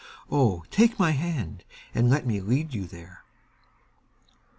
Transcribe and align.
Oh, 0.31 0.63
take 0.71 0.97
my 0.97 1.11
hand 1.11 1.63
and 1.93 2.09
let 2.09 2.25
me 2.25 2.41
lead 2.41 2.73
you 2.73 2.87
there. 2.87 3.23